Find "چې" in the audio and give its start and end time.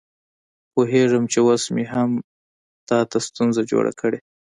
1.31-1.39